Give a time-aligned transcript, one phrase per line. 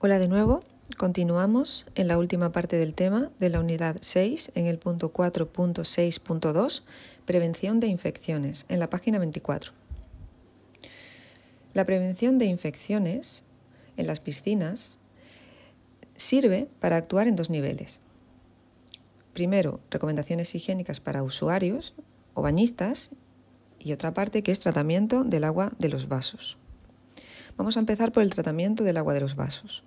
[0.00, 0.62] Hola de nuevo,
[0.96, 6.82] continuamos en la última parte del tema de la unidad 6 en el punto 4.6.2,
[7.26, 9.72] prevención de infecciones, en la página 24.
[11.74, 13.42] La prevención de infecciones
[13.96, 15.00] en las piscinas
[16.14, 17.98] sirve para actuar en dos niveles.
[19.32, 21.94] Primero, recomendaciones higiénicas para usuarios
[22.34, 23.10] o bañistas
[23.80, 26.56] y otra parte que es tratamiento del agua de los vasos.
[27.58, 29.82] Vamos a empezar por el tratamiento del agua de los vasos.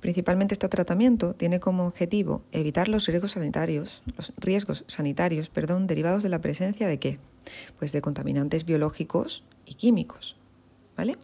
[0.00, 6.24] Principalmente este tratamiento tiene como objetivo evitar los riesgos sanitarios, los riesgos sanitarios, perdón, derivados
[6.24, 7.18] de la presencia de qué?
[7.78, 10.36] Pues de contaminantes biológicos y químicos,
[10.96, 11.16] ¿vale?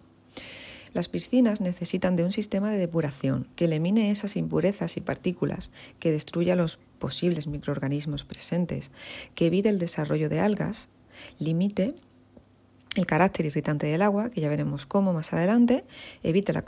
[0.95, 6.12] Las piscinas necesitan de un sistema de depuración que elimine esas impurezas y partículas, que
[6.12, 8.92] destruya los posibles microorganismos presentes,
[9.34, 10.89] que evite el desarrollo de algas,
[11.39, 11.95] limite
[12.97, 15.85] el carácter irritante del agua, que ya veremos cómo más adelante,
[16.23, 16.62] evita la,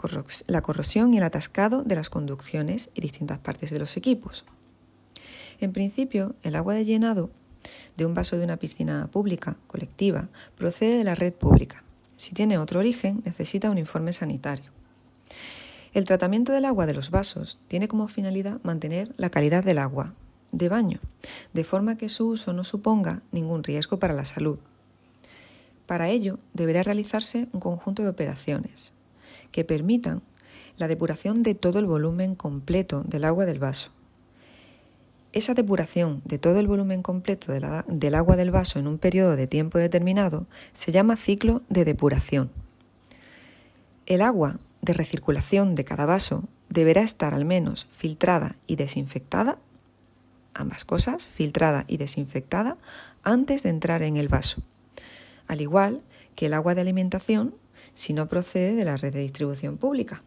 [0.62, 4.44] corrosión y el atascado de las conducciones y distintas partes de los equipos.
[5.60, 7.30] En principio, el agua de llenado
[7.96, 11.82] de un vaso de una piscina pública, colectiva, procede de la red pública.
[12.16, 14.70] Si tiene otro origen, necesita un informe sanitario.
[15.92, 20.14] El tratamiento del agua de los vasos tiene como finalidad mantener la calidad del agua
[20.52, 21.00] de baño,
[21.52, 24.58] de forma que su uso no suponga ningún riesgo para la salud.
[25.92, 28.94] Para ello, deberá realizarse un conjunto de operaciones
[29.50, 30.22] que permitan
[30.78, 33.90] la depuración de todo el volumen completo del agua del vaso.
[35.34, 39.46] Esa depuración de todo el volumen completo del agua del vaso en un periodo de
[39.46, 42.50] tiempo determinado se llama ciclo de depuración.
[44.06, 49.58] El agua de recirculación de cada vaso deberá estar al menos filtrada y desinfectada,
[50.54, 52.78] ambas cosas, filtrada y desinfectada,
[53.22, 54.62] antes de entrar en el vaso
[55.52, 56.02] al igual
[56.34, 57.54] que el agua de alimentación
[57.94, 60.22] si no procede de la red de distribución pública.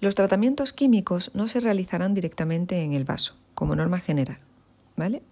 [0.00, 4.38] Los tratamientos químicos no se realizarán directamente en el vaso, como norma general.
[4.96, 5.22] ¿Vale?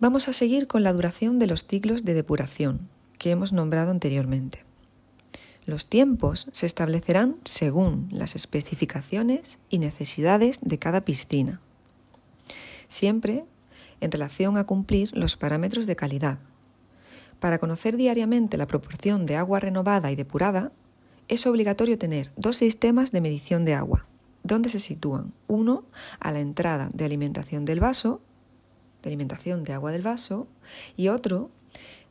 [0.00, 4.64] Vamos a seguir con la duración de los ciclos de depuración que hemos nombrado anteriormente.
[5.66, 11.60] Los tiempos se establecerán según las especificaciones y necesidades de cada piscina,
[12.88, 13.44] siempre
[14.00, 16.38] en relación a cumplir los parámetros de calidad.
[17.40, 20.72] Para conocer diariamente la proporción de agua renovada y depurada,
[21.28, 24.06] es obligatorio tener dos sistemas de medición de agua,
[24.42, 25.84] donde se sitúan uno
[26.20, 28.20] a la entrada de alimentación del vaso,
[29.02, 30.48] de alimentación de agua del vaso,
[30.96, 31.50] y otro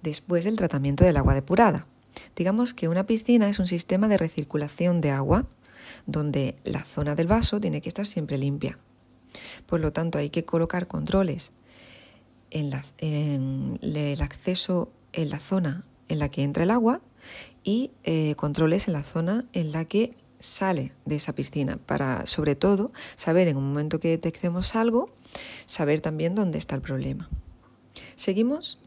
[0.02, 1.88] después del tratamiento del agua depurada.
[2.36, 5.48] Digamos que una piscina es un sistema de recirculación de agua,
[6.06, 8.78] donde la zona del vaso tiene que estar siempre limpia.
[9.66, 11.52] Por lo tanto, hay que colocar controles
[12.52, 17.02] en, el acceso en la zona en la que entra el agua
[17.64, 22.56] y eh, controles en la zona en la que sale de esa piscina para sobre
[22.56, 25.10] todo saber en un momento que detectemos algo
[25.66, 27.30] saber también dónde está el problema.
[28.16, 28.80] Seguimos.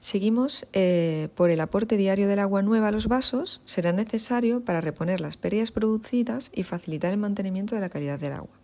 [0.00, 4.80] Seguimos eh, por el aporte diario del agua nueva a los vasos será necesario para
[4.80, 8.61] reponer las pérdidas producidas y facilitar el mantenimiento de la calidad del agua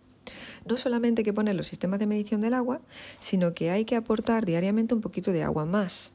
[0.65, 2.81] no solamente hay que poner los sistemas de medición del agua,
[3.19, 6.11] sino que hay que aportar diariamente un poquito de agua más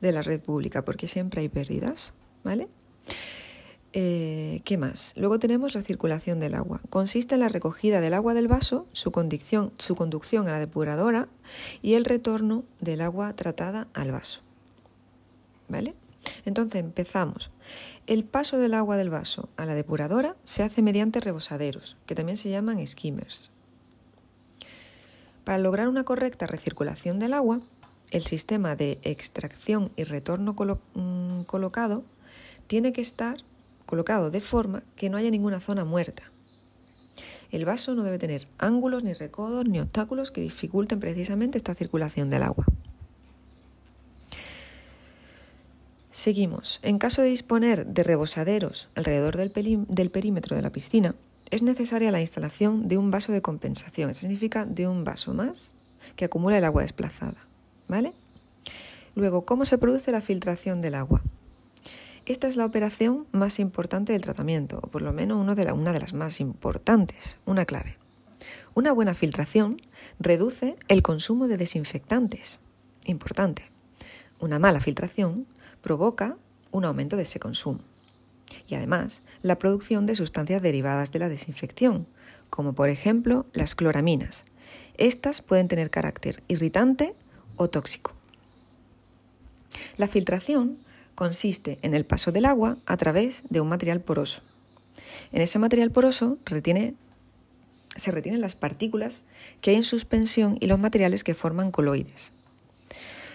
[0.00, 2.12] de la red pública, porque siempre hay pérdidas,
[2.42, 2.68] ¿vale?
[3.96, 5.14] Eh, ¿Qué más?
[5.16, 6.80] Luego tenemos la circulación del agua.
[6.90, 11.28] Consiste en la recogida del agua del vaso, su conducción, su conducción a la depuradora
[11.80, 14.40] y el retorno del agua tratada al vaso.
[15.68, 15.94] ¿Vale?
[16.44, 17.52] Entonces empezamos.
[18.08, 22.36] El paso del agua del vaso a la depuradora se hace mediante rebosaderos, que también
[22.36, 23.52] se llaman skimmers.
[25.44, 27.60] Para lograr una correcta recirculación del agua,
[28.10, 30.54] el sistema de extracción y retorno
[30.94, 32.04] mm, colocado
[32.66, 33.38] tiene que estar
[33.86, 36.30] colocado de forma que no haya ninguna zona muerta.
[37.50, 42.30] El vaso no debe tener ángulos, ni recodos, ni obstáculos que dificulten precisamente esta circulación
[42.30, 42.64] del agua.
[46.10, 46.80] Seguimos.
[46.82, 49.50] En caso de disponer de rebosaderos alrededor del,
[50.10, 51.14] perímetro de la piscina,
[51.54, 54.10] es necesaria la instalación de un vaso de compensación.
[54.10, 55.76] Eso significa de un vaso más
[56.16, 57.46] que acumula el agua desplazada.
[57.86, 58.12] ¿Vale?
[59.14, 61.22] Luego, ¿cómo se produce la filtración del agua?
[62.26, 65.92] Esta es la operación más importante del tratamiento, o por lo menos una de, una
[65.92, 67.98] de las más importantes, una clave.
[68.74, 69.80] Una buena filtración
[70.18, 72.62] reduce el consumo de desinfectantes.
[73.04, 73.70] Importante.
[74.40, 75.46] Una mala filtración
[75.82, 76.36] provoca
[76.72, 77.78] un aumento de ese consumo.
[78.68, 82.06] Y además, la producción de sustancias derivadas de la desinfección,
[82.50, 84.44] como por ejemplo las cloraminas.
[84.96, 87.14] Estas pueden tener carácter irritante
[87.56, 88.12] o tóxico.
[89.96, 90.78] La filtración
[91.14, 94.42] consiste en el paso del agua a través de un material poroso.
[95.32, 96.38] En ese material poroso
[97.96, 99.24] se retienen las partículas
[99.60, 102.32] que hay en suspensión y los materiales que forman coloides.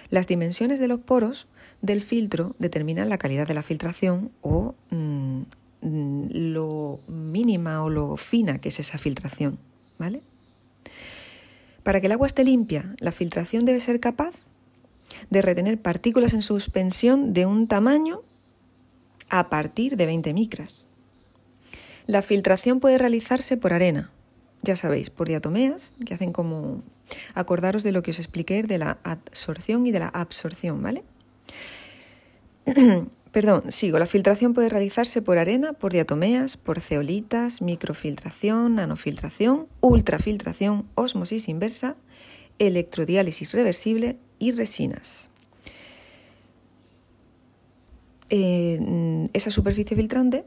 [0.10, 1.48] Las dimensiones de los poros
[1.82, 5.42] del filtro determinan la calidad de la filtración o mm,
[5.82, 9.60] lo mínima o lo fina que es esa filtración.
[10.00, 10.22] ¿vale?
[11.84, 14.34] Para que el agua esté limpia, la filtración debe ser capaz
[15.30, 18.22] de retener partículas en suspensión de un tamaño
[19.30, 20.88] a partir de 20 micras.
[22.08, 24.12] La filtración puede realizarse por arena,
[24.64, 26.82] ya sabéis, por diatomeas, que hacen como...
[27.34, 31.04] Acordaros de lo que os expliqué de la absorción y de la absorción, ¿vale?
[33.32, 34.00] Perdón, sigo.
[34.00, 41.96] La filtración puede realizarse por arena, por diatomeas, por ceolitas, microfiltración, nanofiltración, ultrafiltración, osmosis inversa,
[42.58, 45.30] electrodiálisis reversible y resinas.
[48.32, 50.46] Eh, esa superficie filtrante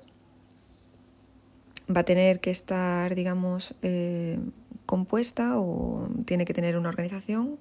[1.94, 4.38] va a tener que estar, digamos, eh,
[4.86, 7.58] compuesta o tiene que tener una organización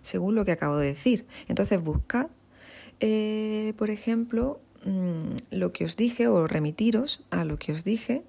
[0.00, 1.26] según lo que acabo de decir.
[1.48, 2.28] Entonces buscad,
[3.02, 8.22] eh, por ejemplo, mm, lo que os dije o remitiros a lo que os dije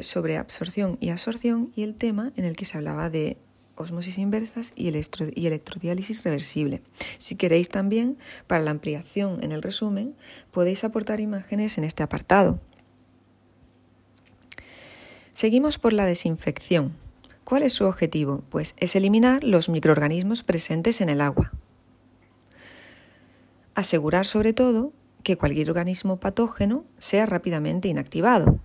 [0.00, 3.36] sobre absorción y absorción y el tema en el que se hablaba de
[3.80, 6.82] osmosis inversas y, y electrodiálisis reversible.
[7.18, 10.14] Si queréis también, para la ampliación en el resumen,
[10.50, 12.60] podéis aportar imágenes en este apartado.
[15.32, 16.96] Seguimos por la desinfección.
[17.44, 18.42] ¿Cuál es su objetivo?
[18.50, 21.52] Pues es eliminar los microorganismos presentes en el agua.
[23.78, 24.92] Asegurar sobre todo
[25.22, 28.58] que cualquier organismo patógeno sea rápidamente inactivado,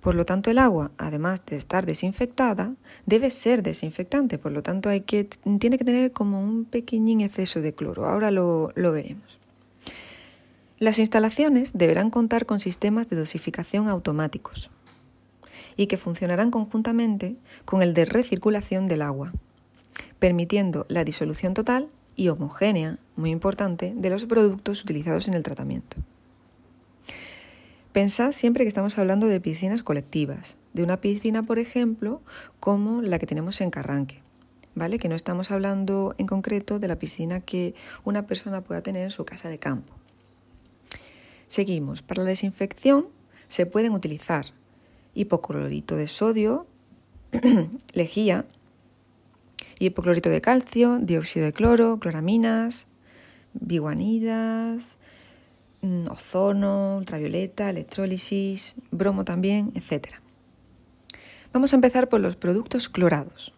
[0.00, 2.72] por lo tanto, el agua, además de estar desinfectada,
[3.04, 4.38] debe ser desinfectante.
[4.38, 8.06] Por lo tanto, tiene que tener como un pequeñín exceso de cloro.
[8.06, 9.38] Ahora lo veremos.
[10.78, 14.70] Las instalaciones deberán contar con sistemas de dosificación automáticos
[15.76, 19.34] y que funcionarán conjuntamente con el de recirculación del agua,
[20.18, 21.90] permitiendo la disolución total
[22.20, 25.96] y homogénea, muy importante, de los productos utilizados en el tratamiento.
[27.92, 32.20] Pensad siempre que estamos hablando de piscinas colectivas, de una piscina, por ejemplo,
[32.60, 34.20] como la que tenemos en Carranque,
[34.74, 34.98] ¿vale?
[34.98, 37.74] Que no estamos hablando en concreto de la piscina que
[38.04, 39.94] una persona pueda tener en su casa de campo.
[41.48, 42.02] Seguimos.
[42.02, 43.06] Para la desinfección
[43.48, 44.44] se pueden utilizar
[45.14, 46.66] hipoclorito de sodio,
[47.94, 48.44] lejía,
[49.80, 52.86] hipoclorito de calcio, dióxido de cloro, cloraminas,
[53.54, 54.98] biguanidas,
[55.82, 60.16] Mm, ozono, ultravioleta, electrólisis, bromo también, etc.
[61.52, 63.54] Vamos a empezar por los productos clorados.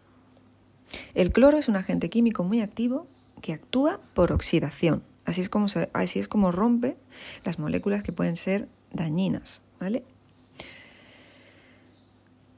[1.15, 3.09] El cloro es un agente químico muy activo
[3.41, 5.03] que actúa por oxidación.
[5.25, 6.97] Así es como, así es como rompe
[7.45, 9.63] las moléculas que pueden ser dañinas.
[9.81, 10.05] ¿vale?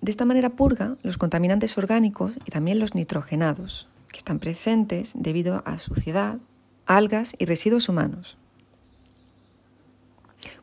[0.05, 5.63] De esta manera purga los contaminantes orgánicos y también los nitrogenados, que están presentes debido
[5.65, 6.41] a suciedad,
[6.85, 8.37] algas y residuos humanos.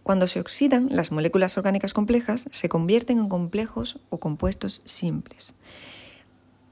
[0.03, 5.55] Cuando se oxidan, las moléculas orgánicas complejas se convierten en complejos o compuestos simples,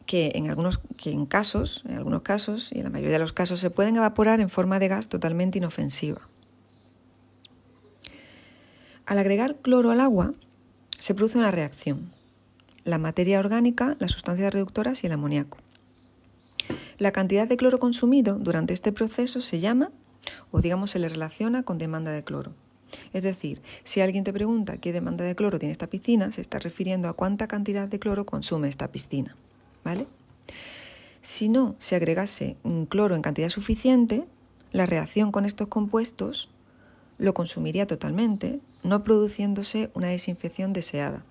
[0.05, 3.59] que en algunos en casos, en algunos casos y en la mayoría de los casos
[3.59, 6.21] se pueden evaporar en forma de gas totalmente inofensiva.
[9.07, 10.35] Al agregar cloro al agua,
[10.99, 12.18] se produce una reacción.
[12.89, 15.59] La materia orgánica, las sustancias reductoras y el amoníaco.
[16.97, 19.91] La cantidad de cloro consumido durante este proceso se llama,
[20.49, 22.51] o digamos se le relaciona con demanda de cloro.
[23.13, 26.57] Es decir, si alguien te pregunta qué demanda de cloro tiene esta piscina, se está
[26.57, 29.35] refiriendo a cuánta cantidad de cloro consume esta piscina.
[29.83, 30.07] ¿Vale?
[31.21, 34.25] Si no se agregase un cloro en cantidad suficiente,
[34.71, 36.49] la reacción con estos compuestos
[37.19, 41.23] lo consumiría totalmente, no produciéndose una desinfección deseada.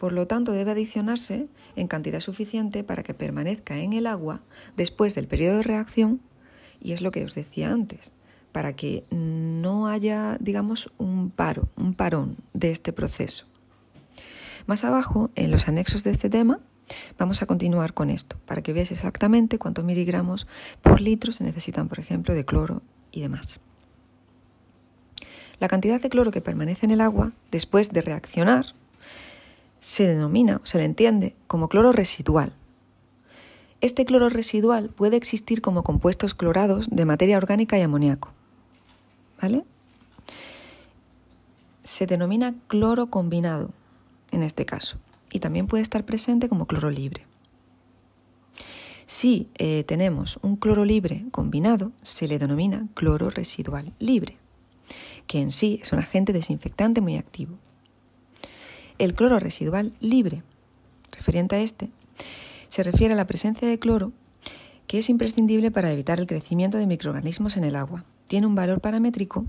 [0.00, 4.40] Por lo tanto, debe adicionarse en cantidad suficiente para que permanezca en el agua
[4.74, 6.22] después del periodo de reacción,
[6.80, 8.10] y es lo que os decía antes
[8.50, 13.46] para que no haya, digamos, un paro, un parón de este proceso.
[14.66, 16.60] Más abajo, en los anexos de este tema,
[17.18, 20.46] vamos a continuar con esto, para que veáis exactamente cuántos miligramos
[20.82, 23.60] por litro se necesitan, por ejemplo, de cloro y demás.
[25.58, 28.74] La cantidad de cloro que permanece en el agua después de reaccionar
[29.80, 32.52] se denomina o se le entiende como cloro residual.
[33.80, 38.30] Este cloro residual puede existir como compuestos clorados de materia orgánica y amoníaco.
[39.40, 39.64] ¿vale?
[41.82, 43.70] Se denomina cloro combinado
[44.30, 44.98] en este caso
[45.32, 47.26] y también puede estar presente como cloro libre.
[49.06, 54.36] Si eh, tenemos un cloro libre combinado, se le denomina cloro residual libre.
[55.26, 57.56] que en sí es un agente desinfectante muy activo.
[59.00, 60.42] El cloro residual libre,
[61.10, 61.88] referente a este,
[62.68, 64.12] se refiere a la presencia de cloro
[64.86, 68.04] que es imprescindible para evitar el crecimiento de microorganismos en el agua.
[68.28, 69.46] Tiene un valor paramétrico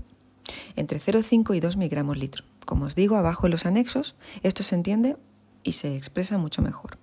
[0.74, 2.44] entre 0,5 y 2 miligramos litro.
[2.64, 5.18] Como os digo, abajo en los anexos, esto se entiende
[5.62, 6.96] y se expresa mucho mejor.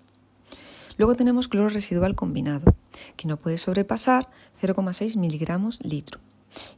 [0.98, 2.74] Luego tenemos cloro residual combinado,
[3.16, 4.28] que no puede sobrepasar
[4.60, 6.20] 0,6 miligramos litro.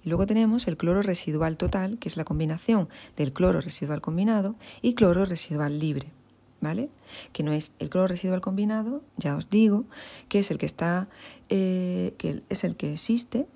[0.04, 4.56] Y luego tenemos el cloro residual total, que es la combinación del cloro residual combinado
[4.82, 6.12] y cloro residual libre,
[6.60, 6.90] ¿vale?
[7.34, 9.86] Que no es el cloro residual combinado, ya os digo,
[10.30, 11.08] que es el que está,
[11.50, 13.48] eh, que es el que existe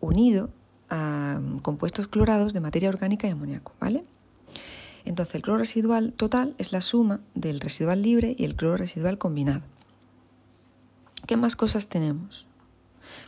[0.00, 0.50] unido
[0.88, 4.04] a compuestos clorados de materia orgánica y amoníaco, ¿vale?
[5.04, 9.18] Entonces, el cloro residual total es la suma del residual libre y el cloro residual
[9.18, 9.62] combinado.
[11.26, 12.46] ¿Qué más cosas tenemos?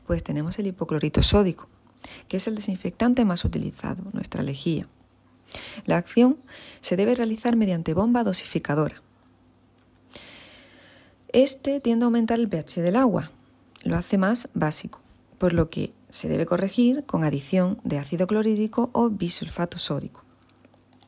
[0.06, 1.68] Pues tenemos el hipoclorito sódico,
[2.28, 4.86] que es el desinfectante más utilizado, nuestra lejía.
[5.84, 6.38] La acción
[6.80, 9.02] se debe realizar mediante bomba dosificadora.
[11.28, 13.30] Este tiende a aumentar el pH del agua,
[13.84, 15.00] lo hace más básico,
[15.38, 20.22] por lo que se debe corregir con adición de ácido clorhídrico o bisulfato sódico.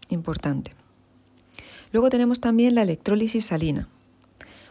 [0.08, 0.74] Importante.
[1.92, 3.88] Luego tenemos también la electrólisis salina,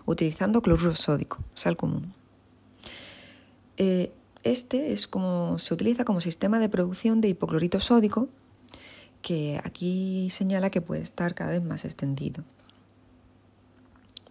[0.06, 2.14] utilizando cloruro sódico, sal común.
[3.78, 4.12] Eh,
[4.44, 8.30] este es como se utiliza como sistema de producción de hipoclorito sódico,
[9.22, 12.44] que aquí señala que puede estar cada vez más extendido.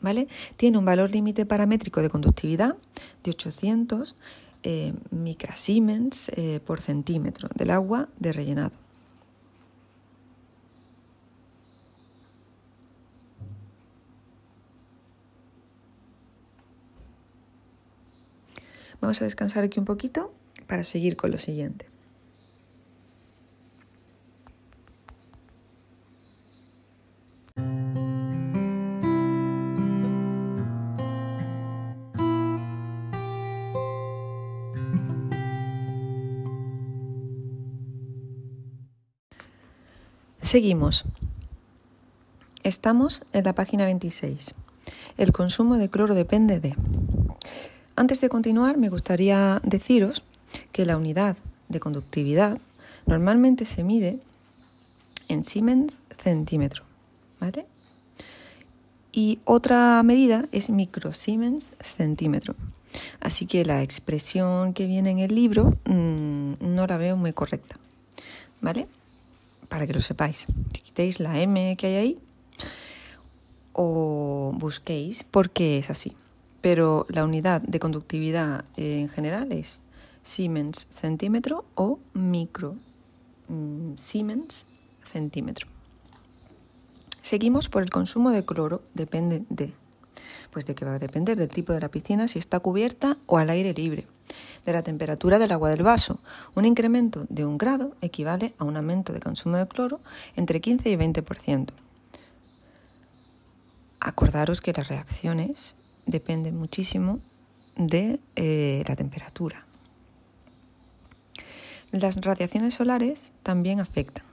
[0.00, 0.28] ¿Vale?
[0.57, 2.76] Tiene un valor límite paramétrico de conductividad
[3.23, 4.16] de 800
[4.64, 8.73] eh, micrasiemens eh, por centímetro del agua de rellenado.
[19.02, 20.32] Vamos a descansar aquí un poquito
[20.68, 21.87] para seguir con lo siguiente.
[40.40, 41.06] Seguimos.
[42.62, 44.54] Estamos en la página 26.
[45.16, 46.76] El consumo de cloro depende de...
[47.94, 50.22] Antes de continuar, me gustaría deciros
[50.72, 51.37] que la unidad
[51.68, 52.58] de conductividad
[53.06, 54.18] normalmente se mide
[55.28, 56.84] en Siemens centímetro,
[57.38, 57.66] ¿vale?
[59.12, 62.54] Y otra medida es microsiemens centímetro.
[63.20, 67.76] Así que la expresión que viene en el libro mm, no la veo muy correcta,
[68.62, 68.87] ¿vale?
[69.68, 70.46] Para que lo sepáis.
[70.72, 72.18] quitéis la M que hay ahí
[73.75, 76.14] o busquéis porque es así
[76.62, 79.83] pero la unidad de conductividad en general es
[80.23, 82.76] Siemens centímetro o micro
[83.49, 84.66] mm, Siemens
[85.12, 85.66] centímetro.
[87.21, 89.73] Seguimos por el consumo de cloro, depende de,
[90.50, 93.38] pues de qué va a depender del tipo de la piscina, si está cubierta o
[93.38, 94.07] al aire libre,
[94.64, 96.21] de la temperatura del agua del vaso.
[96.54, 100.00] Un incremento de un grado equivale a un aumento de consumo de cloro
[100.37, 101.69] entre 15 y 20%.
[104.00, 107.21] Acordaros que las reacciones depende muchísimo
[107.76, 109.64] de eh, la temperatura.
[111.90, 114.25] Las radiaciones solares también afectan.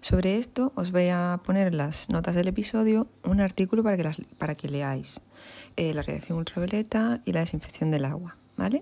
[0.00, 4.54] Sobre esto os voy a poner las notas del episodio un artículo para que, para
[4.54, 5.20] que leáis
[5.76, 8.36] eh, la radiación ultravioleta y la desinfección del agua.
[8.56, 8.80] ¿vale?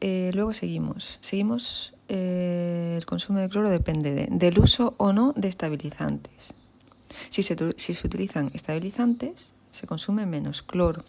[0.00, 1.18] Eh, luego seguimos.
[1.20, 6.54] Seguimos el consumo de cloro depende del uso o no de estabilizantes.
[7.28, 11.04] Si se, si se utilizan estabilizantes, se consume menos cloro.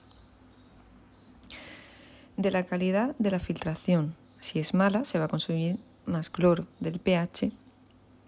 [2.37, 4.15] De la calidad de la filtración.
[4.39, 6.67] Si es mala, se va a consumir más cloro.
[6.79, 7.51] Del pH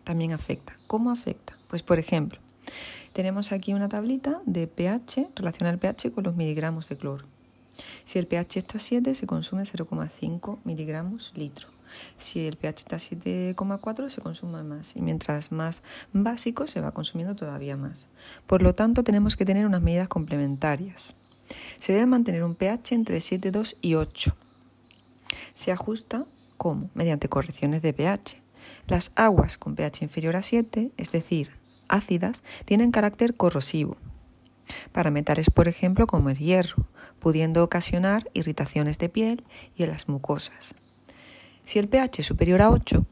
[0.04, 0.76] también afecta.
[0.88, 1.58] ¿Cómo afecta?
[1.68, 2.40] Pues por ejemplo,
[3.14, 7.26] tenemos aquí una tablita de pH, relaciona el pH con los miligramos de cloro.
[8.04, 11.68] Si el pH está 7, se consume 0,5 miligramos litro.
[12.18, 15.84] Si el pH está 7,4 se consume más y mientras más
[16.14, 18.10] básico se va consumiendo todavía más.
[18.48, 21.16] Por lo tanto, tenemos que tener unas medidas complementarias.
[21.80, 24.36] Se debe mantener un pH entre 7,2 y 8.
[25.54, 26.26] Se ajusta
[26.62, 26.92] ¿cómo?
[26.94, 28.40] Mediante correcciones de pH.
[28.86, 31.54] Las aguas con pH inferior a 7, es decir,
[31.88, 33.98] ácidas, tienen carácter corrosivo.
[34.92, 36.86] Para metales, por ejemplo, como el hierro,
[37.18, 39.44] pudiendo ocasionar irritaciones de piel
[39.76, 40.76] y en las mucosas.
[41.66, 43.06] Si el pH es superior a 8,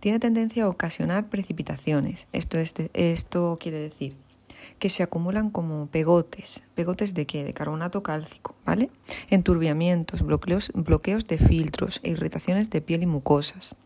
[0.00, 2.26] tiene tendencia a ocasionar precipitaciones.
[2.32, 4.16] Esto, esto quiere decir
[4.78, 6.64] que se acumulan como pegotes.
[6.74, 7.44] ¿Pegotes de qué?
[7.44, 8.90] De carbonato cálcico, ¿vale?
[9.30, 13.76] Enturbiamientos, bloqueos, bloqueos de filtros e irritaciones de piel y mucosas.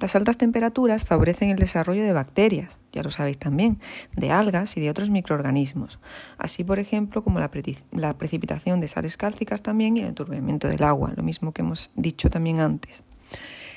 [0.00, 3.78] Las altas temperaturas favorecen el desarrollo de bacterias, ya lo sabéis también,
[4.16, 6.00] de algas y de otros microorganismos,
[6.38, 11.12] así por ejemplo como la, precipitación de sales cálcicas también y el enturbamiento del agua,
[11.16, 13.04] lo mismo que hemos dicho también antes.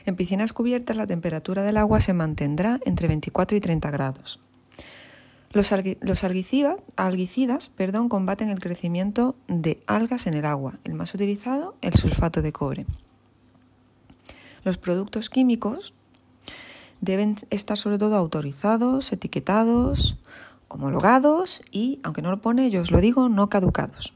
[0.05, 4.39] En piscinas cubiertas la temperatura del agua se mantendrá entre 24 y 30 grados.
[5.51, 11.93] Los, algicidas perdón, combaten el crecimiento de algas en el agua, el más utilizado, el
[11.93, 12.85] sulfato de cobre.
[14.65, 15.93] Los productos químicos
[16.99, 20.17] deben estar sobre todo autorizados, etiquetados,
[20.67, 24.13] homologados y, aunque no lo pone, yo os lo digo, no caducados.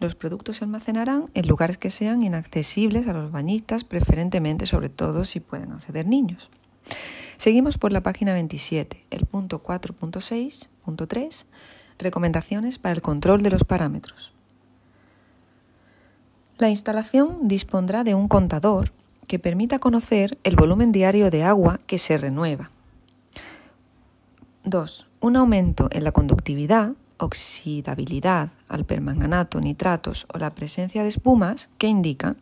[0.00, 5.24] Los productos se almacenarán en lugares que sean inaccesibles a los bañistas, preferentemente, sobre todo
[5.24, 6.50] si pueden acceder niños.
[7.36, 11.44] Seguimos por la página 27, el punto 4.6.3,
[11.98, 14.32] recomendaciones para el control de los parámetros.
[16.58, 18.92] La instalación dispondrá de un contador
[19.26, 22.70] que permita conocer el volumen diario de agua que se renueva.
[24.64, 25.06] 2.
[25.20, 31.86] Un aumento en la conductividad, oxidabilidad al permanganato, nitratos o la presencia de espumas que
[31.86, 32.36] indican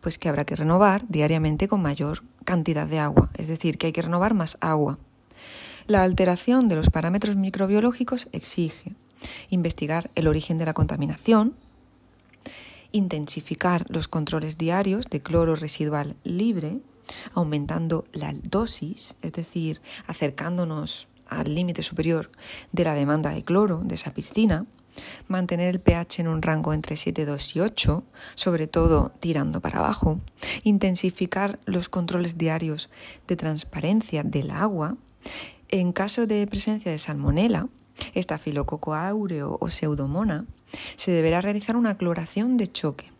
[0.00, 3.92] pues que habrá que renovar diariamente con mayor cantidad de agua, es decir, que hay
[3.92, 4.98] que renovar más agua.
[5.86, 8.94] La alteración de los parámetros microbiológicos exige
[9.50, 11.54] investigar el origen de la contaminación,
[12.92, 16.78] intensificar los controles diarios de cloro residual libre,
[17.34, 22.30] aumentando la dosis, es decir, acercándonos al límite superior
[22.72, 24.66] de la demanda de cloro de esa piscina,
[25.28, 28.02] mantener el pH en un rango entre 7,2 y 8,
[28.34, 30.20] sobre todo tirando para abajo,
[30.64, 32.90] intensificar los controles diarios
[33.26, 34.96] de transparencia del agua,
[35.68, 37.68] en caso de presencia de salmonela,
[38.14, 40.46] estafilococo áureo o pseudomona,
[40.96, 43.12] se deberá realizar una cloración de choque,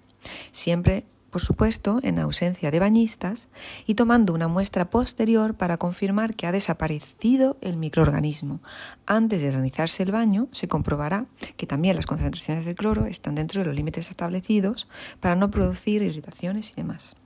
[0.53, 3.49] siempre por supuesto, en ausencia de bañistas,
[3.87, 8.61] y tomando una muestra posterior para confirmar que ha desaparecido el microorganismo.
[9.07, 11.27] Antes de realizarse el baño, se comprobará
[11.57, 14.89] que también las concentraciones de cloro están dentro de los límites establecidos
[15.21, 17.17] para no producir irritaciones y demás.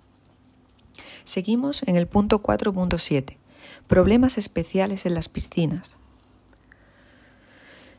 [1.24, 3.38] Seguimos en el punto 4.7.
[3.86, 5.96] Problemas especiales en las piscinas.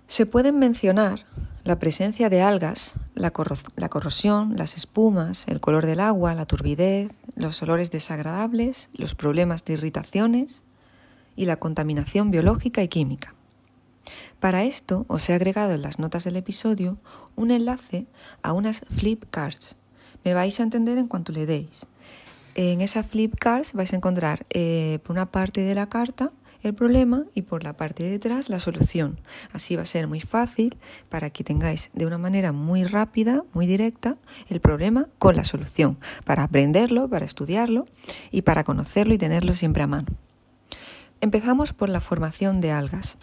[0.08, 1.26] Se pueden mencionar
[1.66, 7.60] la presencia de algas, la, corrosión, las espumas, el color del agua, la turbidez, los
[7.64, 10.62] olores desagradables, los problemas de irritaciones
[11.36, 13.34] y la contaminación biológica y química.
[14.40, 17.00] Para esto os he agregado en las notas del episodio
[17.36, 18.06] un enlace
[18.44, 19.76] a unas flip cards.
[20.24, 21.88] Me vais a entender en cuanto le deis.
[22.54, 26.32] En esa flip cards vais a encontrar eh, por una parte de la carta
[26.66, 29.20] el problema y por la parte de detrás la solución.
[29.54, 30.78] Así va a ser muy fácil
[31.10, 34.18] para que tengáis de una manera muy rápida, muy directa,
[34.50, 37.86] el problema con la solución, para aprenderlo, para estudiarlo
[38.32, 40.08] y para conocerlo y tenerlo siempre a mano.
[41.22, 43.18] Empezamos por la formación de algas.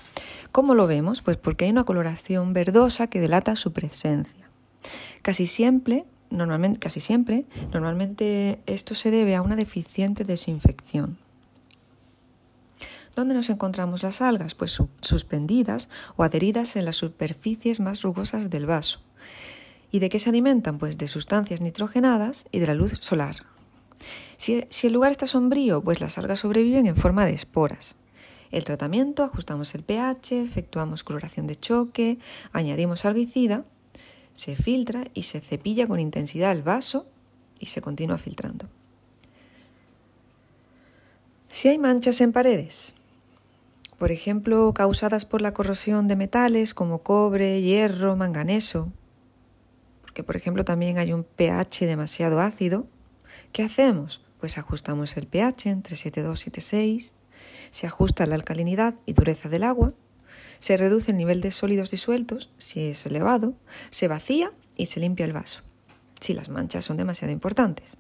[0.51, 1.23] ¿Cómo lo vemos?
[1.23, 4.51] Pues porque hay una coloración verdosa que delata su presencia.
[5.23, 11.19] Casi siempre, normalmente, casi siempre, normalmente esto se debe a una deficiente desinfección.
[13.15, 14.55] ¿Dónde nos encontramos las algas?
[14.55, 19.01] Pues suspendidas o adheridas en las superficies más rugosas del vaso.
[19.91, 20.79] ¿Y de qué se alimentan?
[20.79, 23.45] Pues de sustancias nitrogenadas y de la luz solar.
[24.39, 27.97] Si, si el lugar está sombrío, pues las algas sobreviven en forma de esporas.
[28.51, 32.19] El tratamiento, ajustamos el pH, efectuamos cloración de choque,
[32.53, 33.65] añadimos algicida,
[34.35, 37.07] se filtra y se cepilla con intensidad el vaso
[37.59, 38.67] y se continúa filtrando.
[41.49, 42.95] Si hay manchas en paredes,
[44.03, 48.93] por ejemplo, causadas por la corrosión de metales como cobre, hierro, manganeso,
[50.01, 52.89] porque por ejemplo también hay un pH demasiado ácido,
[53.53, 54.21] ¿qué hacemos?
[54.41, 57.13] Pues ajustamos el pH entre 7,2 y 7,6,
[57.71, 59.95] se ajusta la alcalinidad y dureza del agua,
[60.59, 63.55] se reduce el nivel de sólidos disueltos, si es elevado,
[63.91, 65.63] se vacía y se limpia el vaso,
[66.19, 67.99] si las manchas son demasiado importantes.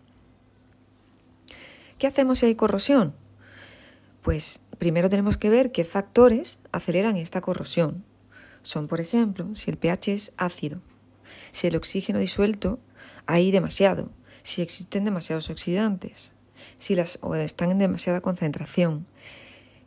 [2.00, 3.21] ¿Qué hacemos si hay corrosión?
[4.22, 8.04] Pues primero tenemos que ver qué factores aceleran esta corrosión.
[8.62, 10.80] Son, por ejemplo, si el pH es ácido,
[11.50, 12.78] si el oxígeno disuelto
[13.26, 14.10] hay demasiado,
[14.44, 16.32] si existen demasiados oxidantes,
[16.78, 19.06] si las están en demasiada concentración.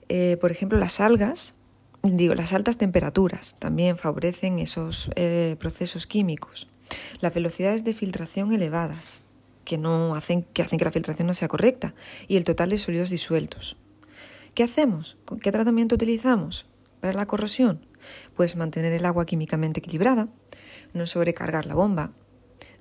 [0.10, 1.56] Eh, por ejemplo, las algas,
[2.04, 6.68] digo, las altas temperaturas también favorecen esos eh, procesos químicos.
[7.22, 9.24] Las velocidades de filtración elevadas,
[9.64, 9.80] que
[10.14, 11.96] hacen que la filtración no sea correcta,
[12.28, 13.78] y el total de sólidos disueltos.
[14.56, 15.18] ¿Qué hacemos?
[15.26, 16.66] ¿Con qué tratamiento utilizamos
[17.02, 17.86] para la corrosión?
[18.38, 20.30] Pues mantener el agua químicamente equilibrada,
[20.94, 22.14] no sobrecargar la bomba,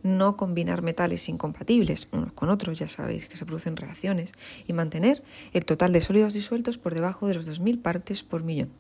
[0.05, 4.35] no combinar metales incompatibles unos con otros, ya sabéis que se producen reacciones,
[4.69, 8.71] y mantener el total de sólidos disueltos por debajo de los 2.000 partes por millón.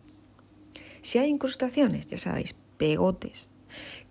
[1.00, 3.50] Si hay incrustaciones, ya sabéis, pegotes,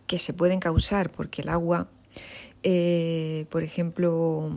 [0.08, 1.88] que se pueden causar porque el agua,
[2.64, 4.52] eh, por ejemplo,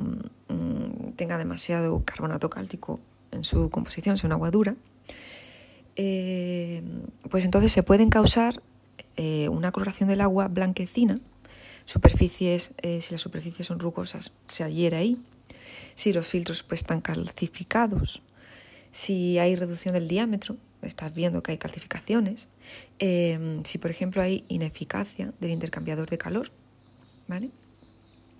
[0.49, 2.99] mm, tenga demasiado carbonato cálcico
[3.31, 4.77] en su composición, sea una agua dura,
[5.97, 6.83] eh,
[7.31, 8.62] pues entonces se pueden causar
[9.17, 11.19] eh, una coloración del agua blanquecina,
[11.87, 15.19] superficies, eh, si las superficies son rugosas, se adhiere ahí,
[15.95, 18.23] si los filtros pues, están calcificados,
[18.93, 22.49] si hay reducción del diámetro, estás viendo que hay calcificaciones,
[22.99, 26.51] si por ejemplo hay ineficacia del intercambiador de calor,
[27.27, 27.51] ¿vale?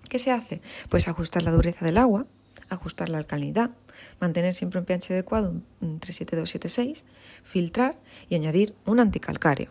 [0.09, 0.61] ¿Qué se hace?
[0.89, 2.25] Pues ajustar la dureza del agua,
[2.69, 3.71] ajustar la alcalinidad,
[4.19, 7.03] mantener siempre un pH adecuado entre 7,2 y 7,6,
[7.43, 7.97] filtrar
[8.29, 9.69] y añadir un anticalcáreo.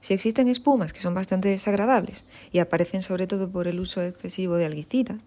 [0.00, 4.56] Si existen espumas que son bastante desagradables y aparecen sobre todo por el uso excesivo
[4.56, 5.24] de alguicidas,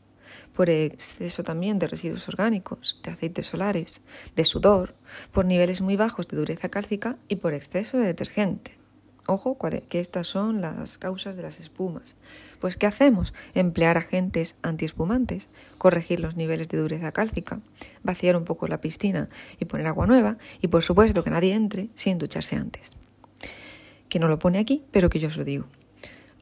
[0.55, 4.01] por exceso también de residuos orgánicos, de aceites solares,
[4.35, 4.95] de sudor,
[5.31, 8.80] por niveles muy bajos de dureza cálcica y por exceso de detergente.
[9.27, 9.57] Ojo,
[9.87, 12.15] que estas son las causas de las espumas.
[12.59, 13.33] Pues ¿qué hacemos?
[13.53, 17.59] Emplear agentes antiespumantes, corregir los niveles de dureza cálcica,
[18.03, 19.29] vaciar un poco la piscina
[19.59, 22.97] y poner agua nueva y por supuesto que nadie entre sin ducharse antes.
[24.09, 25.65] Que no lo pone aquí, pero que yo os lo digo.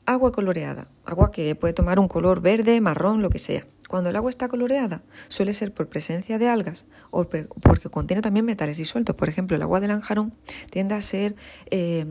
[0.05, 3.67] Agua coloreada, agua que puede tomar un color verde, marrón, lo que sea.
[3.87, 8.45] Cuando el agua está coloreada, suele ser por presencia de algas o porque contiene también
[8.45, 9.15] metales disueltos.
[9.15, 10.33] Por ejemplo, el agua de lanjarón
[10.71, 11.35] tiende a ser
[11.69, 12.05] eh,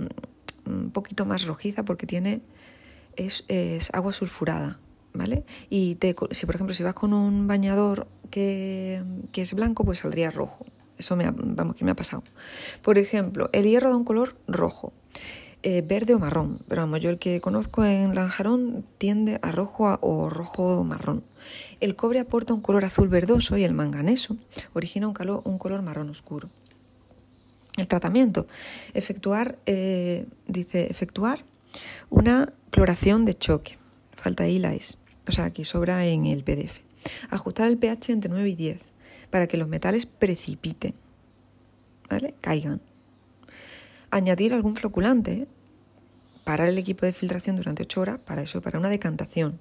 [0.69, 2.41] un poquito más rojiza porque tiene
[3.17, 3.45] es,
[3.93, 4.79] agua sulfurada,
[5.13, 5.45] ¿vale?
[5.71, 5.99] Y
[6.31, 9.03] si por ejemplo si vas con un bañador que,
[9.35, 10.67] es blanco, pues saldría rojo.
[10.99, 12.25] Eso me ha, vamos, que me ha pasado.
[12.83, 14.93] Por ejemplo, el hierro da un color rojo,
[15.63, 16.59] eh, verde o marrón.
[16.69, 21.23] Pero vamos, yo el que conozco en Lanjarón tiende a rojo o rojo marrón.
[21.81, 24.37] El cobre aporta un color azul verdoso y el manganeso
[24.75, 25.15] origina un
[25.59, 26.51] color marrón oscuro.
[27.79, 28.49] El tratamiento.
[28.93, 31.45] Efectuar, eh, dice, efectuar
[32.11, 33.79] una cloración de choque.
[34.13, 34.99] Falta ahí la es.
[35.29, 36.81] O sea, aquí sobra en el PDF.
[37.31, 38.81] Ajustar el pH entre 9 y 10
[39.31, 40.95] para que los metales precipiten.
[42.11, 42.35] ¿Vale?
[42.41, 42.81] Caigan.
[44.11, 45.47] Añadir algún floculante.
[46.43, 48.19] Parar el equipo de filtración durante 8 horas.
[48.19, 49.61] Para eso, para una decantación.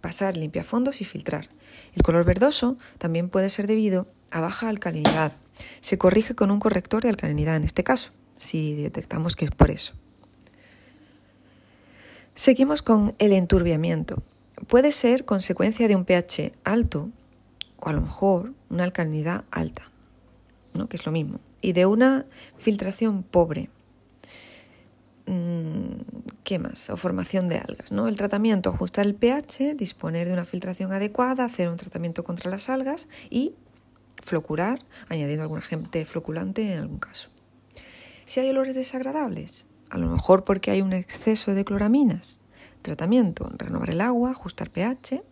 [0.00, 1.48] Pasar limpiafondos y filtrar.
[1.94, 5.34] El color verdoso también puede ser debido a baja alcalinidad
[5.80, 9.70] se corrige con un corrector de alcalinidad en este caso, si detectamos que es por
[9.70, 9.94] eso.
[12.34, 14.22] Seguimos con el enturbiamiento.
[14.66, 17.10] Puede ser consecuencia de un pH alto
[17.78, 19.90] o a lo mejor una alcalinidad alta,
[20.74, 20.88] ¿no?
[20.88, 23.68] que es lo mismo, y de una filtración pobre.
[25.26, 26.00] Mm,
[26.42, 26.90] ¿Qué más?
[26.90, 27.92] O formación de algas.
[27.92, 28.08] ¿no?
[28.08, 32.68] El tratamiento, ajustar el pH, disponer de una filtración adecuada, hacer un tratamiento contra las
[32.68, 33.54] algas y
[34.24, 37.28] flocurar, añadiendo algún agente floculante en algún caso.
[38.24, 42.40] Si hay olores desagradables, a lo mejor porque hay un exceso de cloraminas,
[42.82, 45.22] tratamiento, renovar el agua, ajustar pH,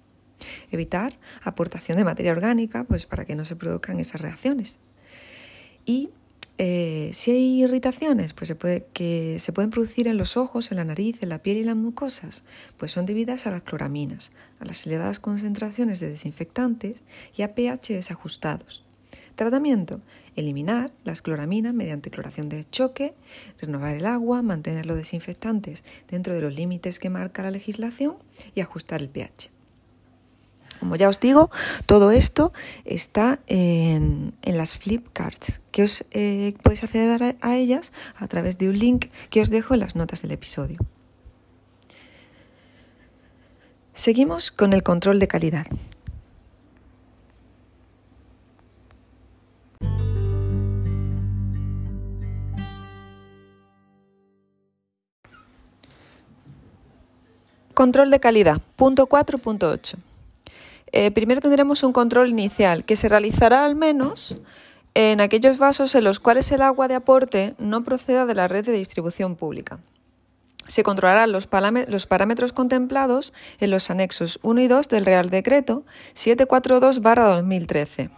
[0.71, 4.79] evitar aportación de materia orgánica, pues para que no se produzcan esas reacciones.
[5.85, 6.11] Y
[6.65, 10.85] eh, si hay irritaciones, pues se que se pueden producir en los ojos, en la
[10.85, 12.45] nariz, en la piel y en las mucosas,
[12.77, 17.03] pues son debidas a las cloraminas, a las elevadas concentraciones de desinfectantes
[17.37, 18.85] y a pH desajustados.
[19.35, 20.03] Tratamiento.
[20.37, 23.15] Eliminar las cloraminas mediante cloración de choque,
[23.61, 28.19] renovar el agua, mantener los desinfectantes dentro de los límites que marca la legislación
[28.55, 29.51] y ajustar el pH.
[30.83, 31.49] Como ya os digo,
[31.87, 32.53] todo esto
[32.85, 38.69] está en, las flipcards, que os eh, podéis acceder a, a ellas a través de
[38.69, 40.79] un link que os dejo en las notas del episodio.
[43.95, 45.67] Seguimos con el control de calidad.
[57.73, 60.12] Control de calidad, punto 4.8.
[60.93, 64.37] Eh, primero tendremos un control inicial que se realizará al menos
[64.95, 68.65] en aquellos vasos en los cuales el agua de aporte no proceda de la red
[68.65, 69.79] de distribución pública.
[70.67, 71.49] Se controlarán los,
[71.89, 78.11] los parámetros contemplados en los anexos 1 y 2 del Real Decreto 742-2013.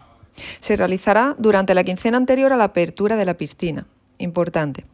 [0.61, 3.87] Se realizará durante la quincena anterior a la apertura de la piscina.
[4.19, 4.85] Importante.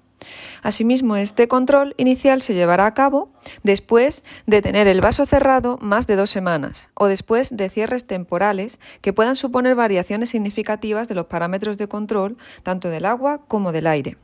[0.62, 3.30] Asimismo, este control inicial se llevará a cabo
[3.62, 8.78] después de tener el vaso cerrado más de dos semanas o después de cierres temporales
[9.00, 13.86] que puedan suponer variaciones significativas de los parámetros de control tanto del agua como del
[13.86, 14.16] aire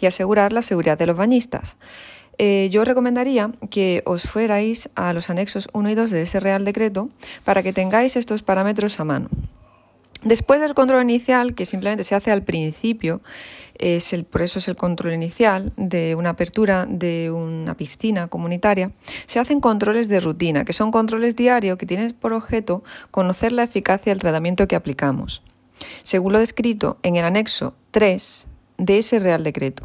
[0.00, 1.76] y asegurar la seguridad de los bañistas.
[2.38, 6.64] eh, yo recomendaría que os fuerais a los anexos 1 y 2 de ese Real
[6.64, 7.10] Decreto
[7.44, 9.28] para que tengáis estos parámetros a mano.
[10.24, 13.20] Después del control inicial, que simplemente se hace al principio,
[13.78, 18.92] es el, por eso es el control inicial de una apertura de una piscina comunitaria,
[19.26, 23.64] se hacen controles de rutina, que son controles diarios que tienen por objeto conocer la
[23.64, 25.42] eficacia del tratamiento que aplicamos,
[26.02, 28.46] según lo descrito en el anexo 3
[28.78, 29.84] de ese Real Decreto.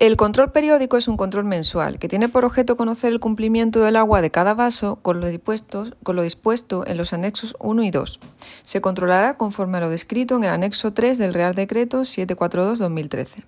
[0.00, 3.96] El control periódico es un control mensual que tiene por objeto conocer el cumplimiento del
[3.96, 8.18] agua de cada vaso con lo, dispuesto, en los anexos 1 y 2.
[8.62, 13.44] Se controlará conforme a lo descrito en el anexo 3 del Real Decreto 742-2013.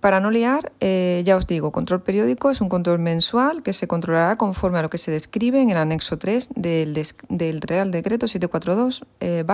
[0.00, 3.86] Para no liar, eh, ya os digo, control periódico es un control mensual que se
[3.86, 8.26] controlará conforme a lo que se describe en el anexo 3 del, del Real Decreto
[8.26, 9.04] 742-2013.
[9.20, 9.44] Eh,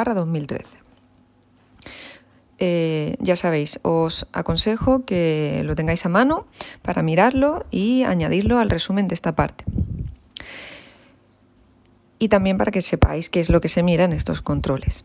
[3.20, 6.46] ya sabéis, os aconsejo que lo tengáis a mano
[6.83, 9.64] para mirarlo y añadirlo al resumen de esta parte.
[12.18, 15.05] Y también para que sepáis qué es lo que se mira en estos controles.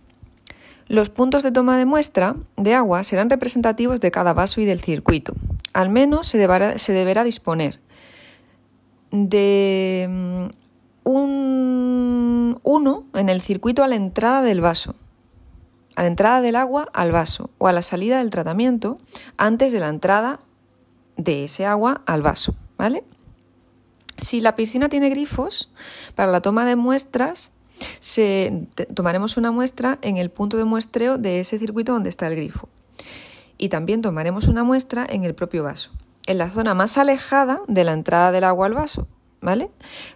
[0.87, 4.79] Los puntos de toma de muestra de agua serán representativos de cada vaso y del
[4.79, 5.33] circuito.
[5.73, 7.79] Al menos se deberá, se deberá disponer
[9.11, 10.45] de mm,
[11.09, 14.95] un uno en el circuito a la entrada del vaso,
[15.97, 18.99] a la entrada del agua al vaso o a la salida del tratamiento
[19.35, 20.39] antes de la entrada
[21.17, 23.03] de ese agua al vaso, ¿vale?
[24.19, 25.71] Si la piscina tiene grifos,
[26.13, 27.51] para la toma de muestras
[28.93, 32.69] tomaremos una muestra en el punto de muestreo de ese circuito donde está el grifo.
[33.57, 35.91] Y también tomaremos una muestra en el propio vaso,
[36.27, 39.07] en la zona más alejada de la entrada del agua al vaso,
[39.47, 39.71] ¿vale?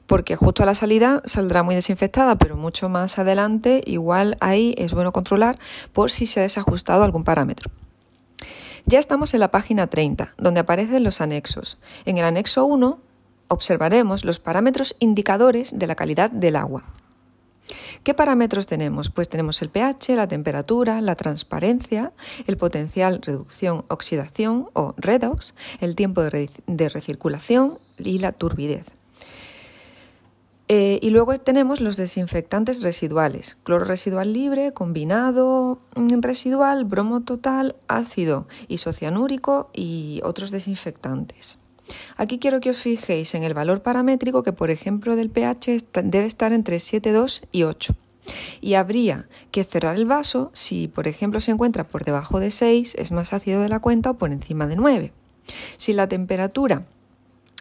[0.07, 4.93] Porque justo a la salida saldrá muy desinfectada, pero mucho más adelante igual ahí es
[4.93, 5.57] bueno controlar
[5.93, 7.71] por si se ha desajustado algún parámetro.
[8.85, 11.77] Ya estamos en la página 30, donde aparecen los anexos.
[12.03, 12.99] En el anexo 1
[13.47, 16.83] observaremos los parámetros indicadores de la calidad del agua.
[18.03, 19.09] ¿Qué parámetros tenemos?
[19.09, 22.11] Pues tenemos el pH, la temperatura, la transparencia,
[22.47, 28.87] el potencial reducción-oxidación o redox, el tiempo de recirculación y la turbidez.
[30.73, 37.75] Eh, y luego tenemos los desinfectantes residuales, cloro residual libre, combinado mm, residual, bromo total,
[37.89, 41.57] ácido isocianúrico y otros desinfectantes.
[42.15, 46.25] Aquí quiero que os fijéis en el valor paramétrico que, por ejemplo, del pH debe
[46.25, 47.93] estar entre 7,2 y 8.
[48.61, 52.95] Y habría que cerrar el vaso si, por ejemplo, se encuentra por debajo de 6,
[52.97, 55.11] es más ácido de la cuenta o por encima de 9.
[55.75, 56.85] Si la temperatura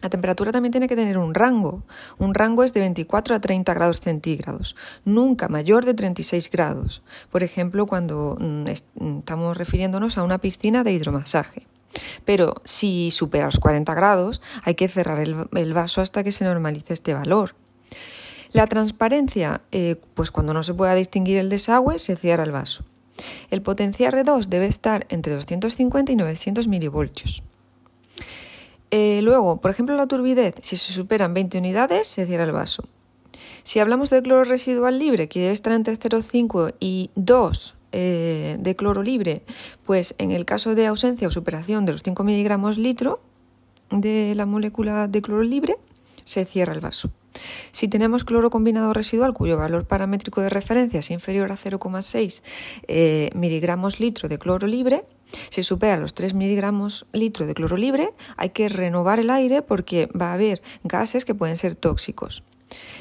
[0.03, 1.83] la temperatura también tiene que tener un rango.
[2.19, 7.03] Un rango es de 24 a 30 grados centígrados, nunca mayor de 36 grados.
[7.31, 11.67] Por ejemplo, cuando mm, mm, estamos refiriéndonos a una piscina de hidromasaje.
[12.25, 16.95] Pero si supera los 40 grados, hay que cerrar el, vaso hasta que se normalice
[16.95, 17.55] este valor.
[18.53, 22.85] La transparencia, eh, pues cuando no se pueda distinguir el desagüe, se cierra el vaso.
[23.51, 27.43] El potencial R2 debe estar entre 250 y 900 milivoltios.
[28.91, 32.85] Eh, luego, por ejemplo, la turbidez, si se superan 20 unidades, se cierra el vaso.
[33.63, 38.77] Si hablamos de cloro residual libre, que debe estar entre 0,5 y 2 eh, de
[38.77, 39.43] cloro libre,
[39.85, 43.21] pues en el caso de ausencia o superación de los 5 miligramos litro
[43.91, 45.77] de la molécula de cloro libre,
[46.25, 47.11] se cierra el vaso.
[47.73, 52.43] Si tenemos cloro combinado residual cuyo valor paramétrico de referencia es inferior a 0,6
[52.89, 55.05] eh, miligramos litro de cloro libre,
[55.51, 60.07] si supera los 3 miligramos litro de cloro libre, hay que renovar el aire porque
[60.09, 62.43] va a haber gases que pueden ser tóxicos.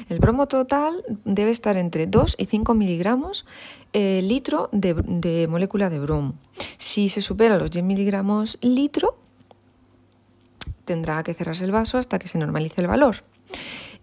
[0.08, 3.46] El bromo total debe estar entre 2 y 5 miligramos
[3.92, 6.34] eh, litro de, de, molécula de bromo.
[6.78, 9.16] Si se supera los 10 miligramos litro,
[10.84, 13.22] tendrá que cerrarse el vaso hasta que se normalice el valor.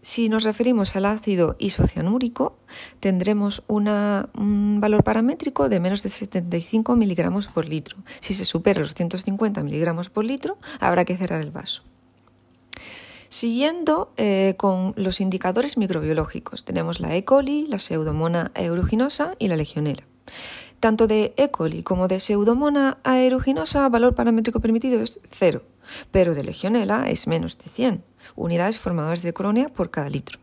[0.02, 2.58] Si nos referimos al ácido isocianúrico,
[3.00, 7.98] tendremos un valor paramétrico de menos de 75 miligramos por litro.
[8.20, 11.84] Si se supera los 150 miligramos por litro, habrá que cerrar el vaso.
[13.30, 17.26] Siguiendo eh, con los indicadores microbiológicos, tenemos la E.
[17.26, 20.04] coli, la Pseudomonas aeruginosa y la Legionela.
[20.80, 21.50] Tanto de E.
[21.50, 25.64] coli como de Pseudomonas aeruginosa, valor paramétrico permitido es cero,
[26.12, 28.04] pero de Legionela es menos de 100
[28.36, 30.40] unidades formadoras de colonia por cada litro.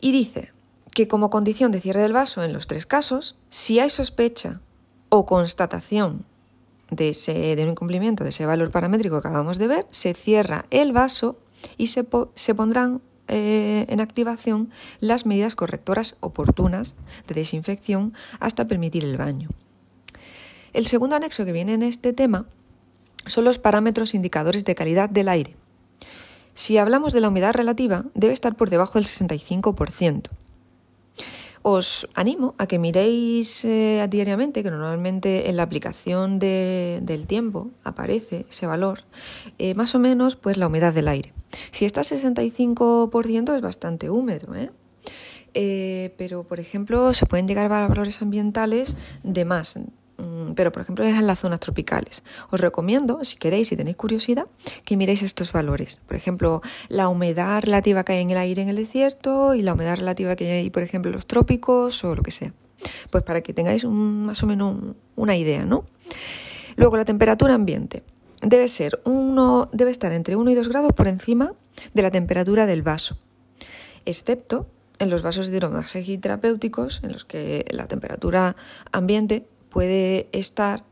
[0.00, 0.52] Y dice
[0.94, 4.60] que como condición de cierre del vaso en los tres casos, si hay sospecha
[5.08, 6.24] o constatación
[6.90, 11.38] de un incumplimiento de ese valor paramétrico que acabamos de ver, se cierra el vaso
[11.76, 16.94] y se, se pondrán eh, en activación las medidas correctoras oportunas
[17.26, 19.48] de desinfección hasta permitir el baño.
[20.72, 22.46] El segundo anexo que viene en este tema
[23.26, 25.56] son los parámetros indicadores de calidad del aire.
[26.54, 30.30] Si hablamos de la humedad relativa, debe estar por debajo del 65%.
[31.62, 38.46] Os animo a que miréis eh, diariamente, que normalmente en la aplicación del tiempo aparece
[38.48, 39.04] ese valor,
[39.58, 41.32] eh, más o menos pues la humedad del aire.
[41.70, 44.70] Si está a 65% es bastante húmedo, ¿eh?
[46.16, 49.76] pero por ejemplo se pueden llegar a valores ambientales de más,
[50.54, 52.24] pero por ejemplo es en las zonas tropicales.
[52.50, 54.46] Os recomiendo, si queréis, si tenéis curiosidad,
[54.84, 56.00] que miréis estos valores.
[56.06, 59.74] Por ejemplo, la humedad relativa que hay en el aire en el desierto y la
[59.74, 62.52] humedad relativa que hay, por ejemplo, en los trópicos o lo que sea.
[63.10, 64.76] Pues para que tengáis más o menos
[65.16, 65.84] una idea, ¿no?
[66.76, 68.02] Luego, la temperatura ambiente.
[68.40, 71.54] Debe, ser uno, debe estar entre 1 y 2 grados por encima
[71.92, 73.18] de la temperatura del vaso,
[74.04, 74.66] excepto
[75.00, 78.54] en los vasos de hidromasaje terapéuticos, en los que la temperatura
[78.92, 80.84] ambiente puede estar,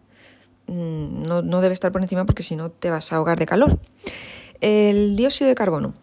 [0.66, 3.78] mm, no, debe estar por encima porque si no te vas a ahogar de calor.
[4.60, 5.94] El dióxido de carbono.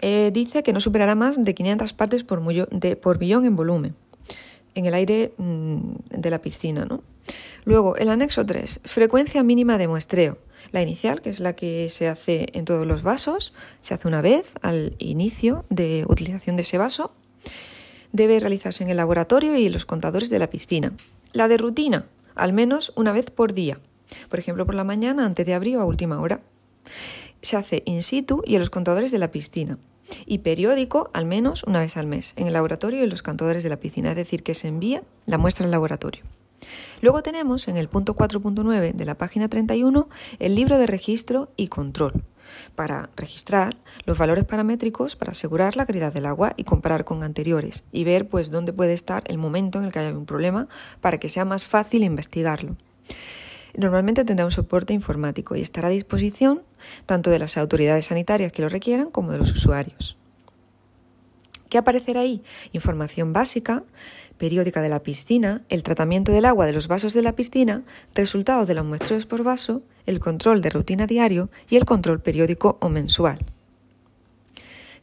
[0.00, 2.42] Eh, dice que no superará más de 500 partes por,
[3.00, 3.94] por billón en volumen
[4.74, 5.78] en el aire mm,
[6.10, 6.84] de la piscina.
[6.84, 7.02] ¿no?
[7.64, 10.38] Luego, el anexo 3, frecuencia mínima de muestreo.
[10.72, 14.22] La inicial, que es la que se hace en todos los vasos, se hace una
[14.22, 17.12] vez al inicio de utilización de ese vaso.
[18.14, 20.92] Debe realizarse en el laboratorio y en los contadores de la piscina.
[21.32, 23.80] La de rutina, al menos una vez por día.
[24.28, 26.40] Por ejemplo, por la mañana, antes de abrir o a última hora.
[27.42, 29.78] Se hace in situ y en los contadores de la piscina.
[30.26, 33.64] Y periódico, al menos una vez al mes, en el laboratorio y en los contadores
[33.64, 34.10] de la piscina.
[34.10, 36.22] Es decir, que se envía la muestra al laboratorio.
[37.00, 41.66] Luego tenemos en el punto 4.9 de la página 31 el libro de registro y
[41.66, 42.22] control
[42.74, 47.84] para registrar los valores paramétricos para asegurar la calidad del agua y comparar con anteriores
[47.92, 50.68] y ver pues dónde puede estar el momento en el que haya un problema
[51.00, 52.76] para que sea más fácil investigarlo.
[53.76, 56.62] Normalmente tendrá un soporte informático y estará a disposición
[57.06, 60.16] tanto de las autoridades sanitarias que lo requieran como de los usuarios.
[61.68, 62.44] ¿Qué aparecerá ahí?
[62.72, 63.82] Información básica,
[64.38, 67.82] periódica de la piscina, el tratamiento del agua de los vasos de la piscina,
[68.14, 72.78] resultados de los muestreos por vaso, el control de rutina diario y el control periódico
[72.80, 73.38] o mensual.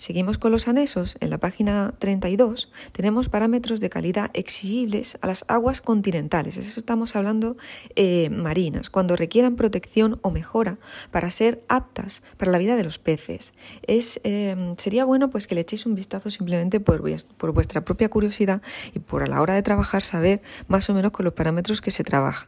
[0.02, 1.16] Seguimos con los anexos.
[1.20, 6.58] En la página 32 tenemos parámetros de calidad exigibles a las aguas continentales.
[6.58, 7.56] Eso estamos hablando
[7.96, 10.80] eh, marinas, cuando requieran protección o mejora
[11.12, 13.54] para ser aptas para la vida de los peces.
[13.86, 17.04] Es, eh, sería bueno pues que le echéis un vistazo simplemente por,
[17.38, 18.64] por vuestra propia curiosidad
[18.96, 21.92] y por a la hora de trabajar saber más o menos con los parámetros que
[21.92, 22.48] se trabaja.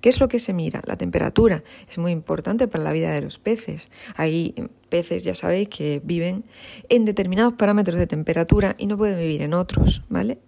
[0.00, 0.82] ¿Qué es lo que se mira?
[0.86, 3.90] La temperatura es muy importante para la vida de los peces.
[4.16, 4.54] Hay
[4.88, 6.44] peces, ya sabéis, que viven
[6.88, 10.38] en determinados parámetros de temperatura y no pueden vivir en otros, ¿vale?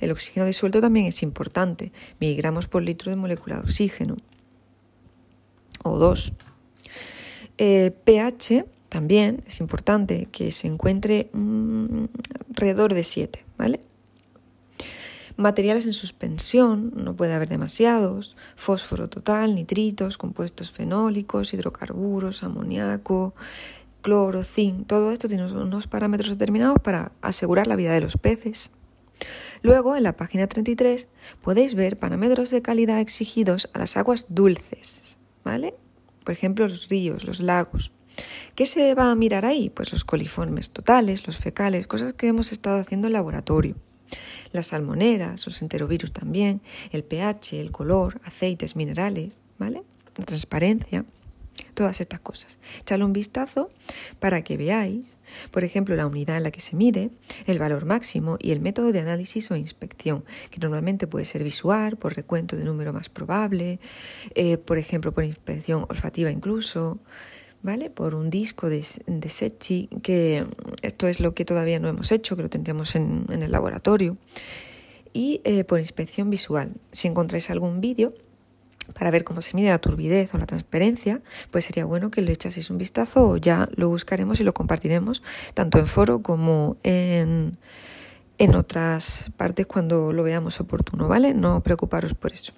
[0.00, 4.16] El oxígeno disuelto también es importante, miligramos por litro de molécula de oxígeno.
[5.84, 6.32] O dos.
[7.58, 12.04] Eh, pH también es importante que se encuentre mm,
[12.50, 13.80] alrededor de 7, ¿vale?
[15.36, 23.34] Materiales en suspensión, no puede haber demasiados, fósforo total, nitritos, compuestos fenólicos, hidrocarburos, amoníaco,
[24.00, 28.70] cloro, zinc, todo esto tiene unos parámetros determinados para asegurar la vida de los peces.
[29.60, 31.08] Luego, en la página 33,
[31.42, 35.74] podéis ver parámetros de calidad exigidos a las aguas dulces, ¿vale?
[36.24, 37.92] Por ejemplo, los ríos, los lagos.
[38.54, 39.68] ¿Qué se va a mirar ahí?
[39.68, 43.76] Pues los coliformes totales, los fecales, cosas que hemos estado haciendo en laboratorio
[44.52, 46.60] las salmoneras, los enterovirus también,
[46.92, 49.82] el pH, el color, aceites, minerales, ¿vale?
[50.16, 51.04] La transparencia,
[51.74, 52.58] todas estas cosas.
[52.80, 53.70] Echadle un vistazo
[54.18, 55.16] para que veáis,
[55.50, 57.10] por ejemplo, la unidad en la que se mide,
[57.46, 61.96] el valor máximo y el método de análisis o inspección, que normalmente puede ser visual,
[61.96, 63.78] por recuento de número más probable,
[64.34, 66.98] eh, por ejemplo, por inspección olfativa incluso,
[67.62, 67.90] ¿vale?
[67.90, 70.46] Por un disco de, de Sechi, que
[70.82, 74.16] esto es lo que todavía no hemos hecho, que lo tendríamos en, el laboratorio.
[75.12, 76.72] Y eh, por inspección visual.
[76.92, 78.12] Si encontráis algún vídeo
[78.94, 82.32] para ver cómo se mide la turbidez o la transparencia, pues sería bueno que le
[82.32, 85.22] echaseis un vistazo o ya lo buscaremos y lo compartiremos
[85.54, 87.58] tanto en foro como en,
[88.38, 91.34] en otras partes cuando lo veamos oportuno, ¿vale?
[91.34, 92.52] No preocuparos por eso.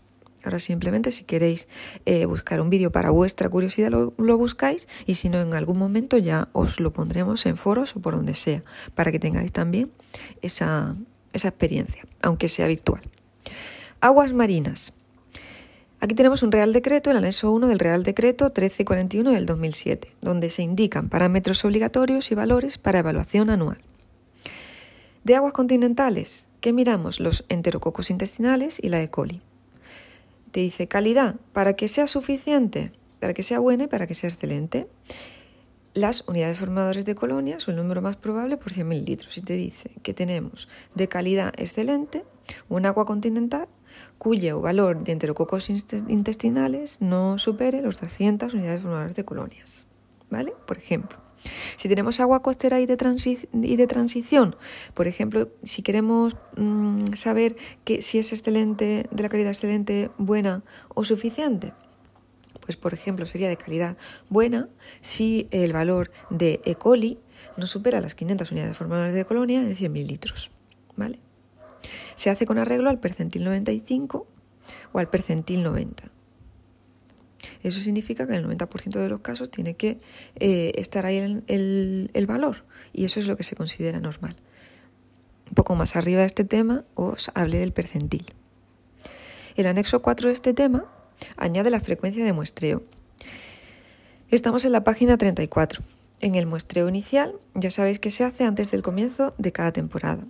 [0.48, 1.68] Ahora simplemente si queréis
[2.06, 6.16] eh, buscar un vídeo para vuestra curiosidad lo, buscáis y si no en algún momento
[6.16, 8.62] ya os lo pondremos en foros o por donde sea
[8.94, 9.90] para que tengáis también
[10.40, 10.96] esa,
[11.34, 13.02] esa experiencia, aunque sea virtual.
[14.00, 14.94] Aguas marinas.
[16.00, 20.48] Aquí tenemos un Real Decreto, el anexo 1 del Real Decreto 1341 del 2007, donde
[20.48, 23.82] se indican parámetros obligatorios y valores para evaluación anual.
[25.24, 27.20] De aguas continentales, ¿qué miramos?
[27.20, 29.10] Los enterococos intestinales y la E.
[29.10, 29.42] coli.
[30.50, 34.30] Te dice calidad, para que sea suficiente, para que sea buena y para que sea
[34.30, 34.88] excelente.
[35.94, 39.36] Las unidades formadoras de colonia son el número más probable por 100.000 litros.
[39.36, 42.24] Y te dice que tenemos de calidad excelente
[42.68, 43.68] un agua continental
[44.16, 49.86] cuyo valor de enterococos intestinales no supere los 200 unidades formadoras de colonias.
[50.30, 50.52] ¿Vale?
[50.66, 51.18] Por ejemplo,
[51.76, 54.56] si tenemos agua costera y de, transición,
[54.94, 60.62] por ejemplo, si queremos mm, saber que si es excelente, de la calidad excelente, buena
[60.94, 61.72] o suficiente,
[62.60, 63.96] pues por ejemplo sería de calidad
[64.28, 64.68] buena
[65.00, 66.74] si el valor de E.
[66.74, 67.18] coli
[67.56, 70.50] no supera las 500 unidades formadoras de colonia de 100.000 litros.
[70.98, 71.18] ¿vale?
[72.16, 74.26] Se hace con arreglo al percentil 95
[74.92, 76.10] o al percentil 90.
[77.62, 80.00] Eso significa que en el 90% de los casos tiene que
[80.36, 84.36] eh, estar ahí el, el, valor y eso es lo que se considera normal.
[85.48, 88.32] Un poco más arriba de este tema os hablé del percentil.
[89.56, 90.84] El anexo 4 de este tema
[91.36, 92.82] añade la frecuencia de muestreo.
[94.30, 95.82] Estamos en la página 34.
[96.20, 100.24] En el muestreo inicial ya sabéis que se hace antes del comienzo de cada temporada.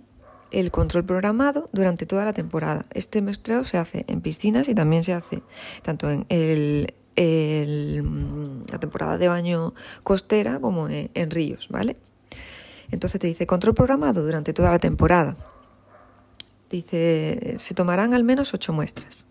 [0.51, 2.85] El control programado durante toda la temporada.
[2.91, 5.43] Este muestreo se hace en piscinas y también se hace
[5.83, 11.97] tanto en el, la temporada de baño costera como en, ríos, ¿vale?
[12.91, 15.35] Entonces te dice control programado durante toda la temporada.
[16.69, 19.27] Dice, se tomarán al menos ocho muestras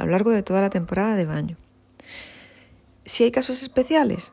[0.00, 1.56] a lo largo de toda la temporada de baño.
[3.04, 4.32] Si hay casos especiales,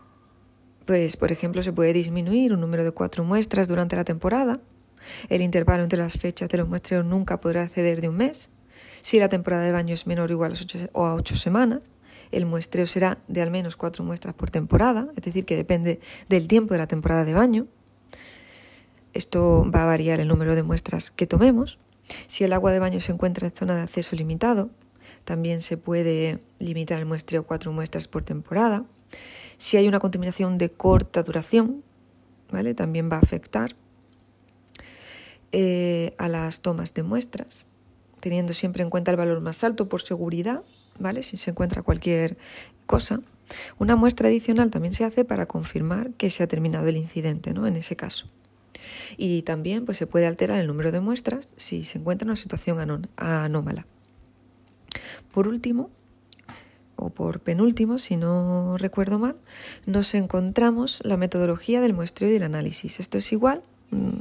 [0.85, 4.61] pues por ejemplo se puede disminuir un número de cuatro muestras durante la temporada.
[5.27, 8.49] El intervalo entre las fechas de los muestreos nunca podrá exceder de un mes.
[9.01, 11.81] Si la temporada de baño es menor o igual a ocho semanas,
[12.31, 15.99] el muestreo será de al menos cuatro muestras por temporada, es decir, que depende
[16.29, 17.67] del tiempo de la temporada de baño.
[19.13, 21.79] Esto va a variar el número de muestras que tomemos.
[22.27, 24.69] Si el agua de baño se encuentra en zona de acceso limitado,
[25.23, 28.85] también se puede limitar el muestreo cuatro muestras por temporada.
[29.57, 31.83] Si hay una contaminación de corta duración,
[32.51, 32.73] ¿vale?
[32.73, 33.75] también va a afectar
[35.51, 37.67] eh, a las tomas de muestras,
[38.19, 40.63] teniendo siempre en cuenta el valor más alto por seguridad,
[41.21, 42.37] si se encuentra cualquier
[42.85, 43.21] cosa.
[43.79, 47.65] Una muestra adicional también se hace para confirmar que se ha terminado el incidente, ¿no?
[47.65, 48.27] En ese caso.
[49.15, 52.35] Y también pues, se puede alterar el número de muestras si se encuentra en una
[52.35, 53.85] situación anómala.
[55.31, 55.89] Por último,
[56.95, 59.35] o por penúltimo, si no recuerdo mal,
[59.85, 62.99] nos encontramos la metodología del muestreo y del análisis.
[62.99, 64.19] Esto es igual mm,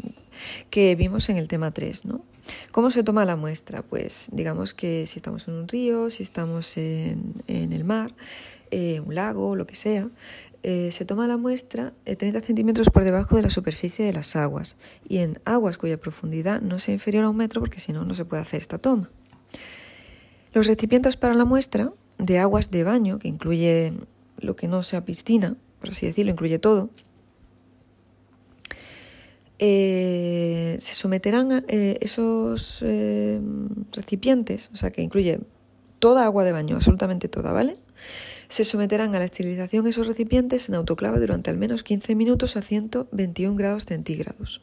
[0.71, 2.23] que vimos en el tema 3, ¿no?
[2.71, 3.83] ¿Cómo se toma la muestra?
[3.83, 8.15] Pues digamos que si estamos en un río, si estamos en, el mar,
[8.71, 10.09] eh, un lago, lo que sea,
[10.63, 14.77] eh, se toma la muestra 30 centímetros por debajo de la superficie de las aguas
[15.09, 18.15] y en aguas cuya profundidad no sea inferior a un metro porque si no, no
[18.15, 19.09] se puede hacer esta toma.
[20.53, 23.93] Los recipientes para la muestra de aguas de baño, que incluye
[24.39, 26.91] lo que no sea piscina, por así decirlo, incluye todo,
[29.59, 33.41] eh, se someterán a, eh, esos eh,
[33.93, 35.41] recipientes, o sea, que incluye
[35.99, 37.79] toda agua de baño, absolutamente toda, ¿vale?
[38.49, 42.63] Se someterán a la esterilización esos recipientes en autoclave durante al menos 15 minutos a
[42.63, 44.63] 121 grados centígrados.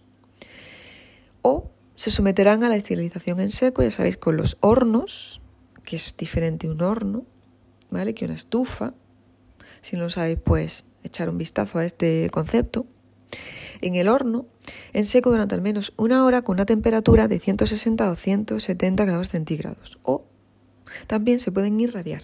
[1.41, 5.41] O se someterán a la esterilización en seco, ya sabéis, con los hornos
[5.83, 7.25] que es diferente un horno,
[7.89, 8.13] ¿vale?
[8.13, 8.93] Que una estufa.
[9.81, 12.87] Si no lo sabéis, pues echar un vistazo a este concepto.
[13.81, 14.45] En el horno,
[14.93, 19.29] en seco durante al menos una hora con una temperatura de 160 o 170 grados
[19.29, 19.99] centígrados.
[20.03, 20.25] O
[21.07, 22.21] también se pueden irradiar.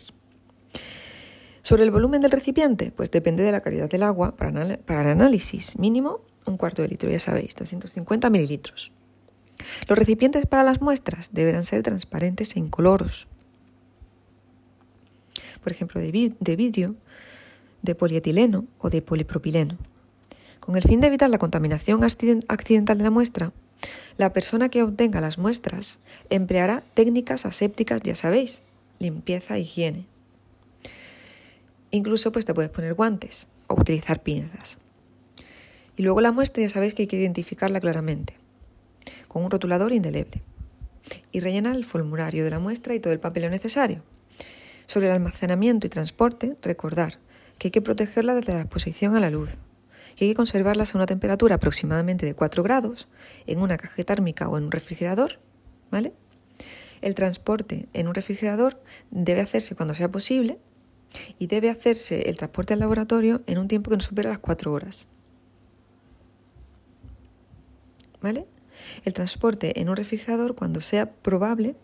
[1.62, 5.08] Sobre el volumen del recipiente, pues depende de la calidad del agua para, para el
[5.08, 5.78] análisis.
[5.78, 8.92] Mínimo un cuarto de litro, ya sabéis, 250 mililitros.
[9.88, 13.28] Los recipientes para las muestras deberán ser transparentes e incoloros,
[15.62, 16.96] por ejemplo, de, vidrio,
[17.82, 19.78] de polietileno o de polipropileno.
[20.60, 23.52] Con el fin de evitar la contaminación accidental de la muestra,
[24.18, 26.00] la persona que obtenga las muestras
[26.30, 28.62] empleará técnicas asépticas, ya sabéis,
[29.00, 30.06] limpieza e higiene.
[31.92, 34.78] Incluso pues te puedes poner guantes o utilizar pinzas.
[35.96, 38.36] Y luego la muestra ya sabéis que hay que identificarla claramente,
[39.28, 40.42] con un rotulador indeleble.
[41.32, 44.04] Y rellenar el formulario de la muestra y todo el papel necesario.
[44.86, 47.20] Sobre el almacenamiento y transporte, recordar
[47.58, 49.58] que hay que protegerla desde la exposición a la luz,
[50.20, 53.08] que hay que conservarlas a una temperatura aproximadamente de 4 grados
[53.48, 55.40] en una caja térmica o en un refrigerador,
[55.92, 56.12] ¿vale?
[57.00, 60.60] El transporte en un refrigerador debe hacerse cuando sea posible
[61.38, 64.74] y debe hacerse el transporte al laboratorio en un tiempo que no supera las 4
[64.74, 65.08] horas.
[68.22, 68.46] ¿Vale?
[69.06, 71.78] El transporte en un refrigerador cuando sea probable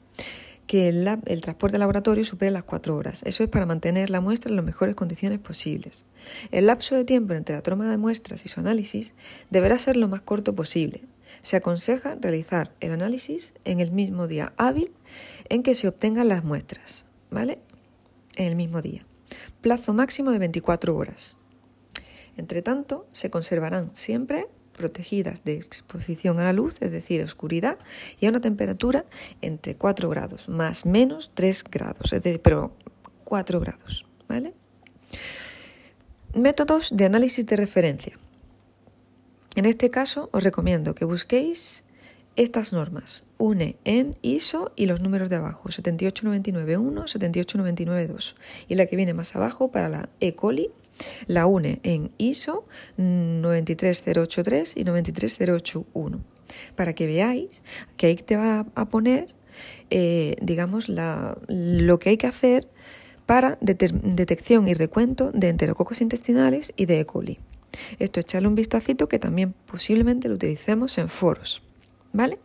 [0.68, 3.22] que el, transporte laboratorio supere las cuatro horas.
[3.24, 6.06] Eso es para mantener la muestra en las mejores condiciones posibles.
[6.52, 9.14] El lapso de tiempo entre la toma de muestras y su análisis
[9.50, 11.02] deberá ser lo más corto posible.
[11.42, 14.92] Se aconseja realizar el análisis en el mismo día hábil
[15.50, 17.60] en que se obtengan las muestras, ¿vale?
[18.36, 19.06] En el mismo día.
[19.62, 21.38] Plazo máximo de 24 horas.
[22.38, 27.78] Entre tanto, se conservarán siempre protegidas de exposición a la luz, es decir, oscuridad,
[28.20, 29.06] y a una temperatura
[29.42, 32.76] entre 4 grados, más menos 3 grados, es decir, pero
[33.24, 34.54] 4 grados, ¿vale?
[36.34, 38.20] Métodos de análisis de referencia.
[39.56, 41.86] En este caso os recomiendo que busquéis
[42.36, 43.24] estas normas.
[43.38, 48.36] Une en ISO y los números de abajo, 78991, 78992.
[48.68, 50.36] Y la que viene más abajo para la E.
[50.36, 50.72] coli
[51.28, 52.66] la une en ISO
[52.98, 56.36] 93083 y 93081
[56.76, 57.64] para que veáis
[57.98, 59.34] que ahí te va a poner,
[59.90, 62.70] eh, digamos, la, lo que hay que hacer
[63.26, 67.06] para detección y recuento de enterococos intestinales y de E.
[67.06, 67.40] coli.
[68.00, 71.64] Esto echarle un vistacito que también posiblemente lo utilicemos en foros.
[72.14, 72.40] ¿Vale?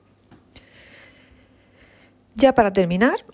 [2.35, 3.25] Ya para terminar,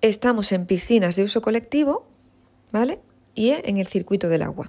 [0.00, 2.06] estamos en piscinas de uso colectivo,
[2.70, 3.00] ¿vale?
[3.34, 4.68] Y en el circuito del agua.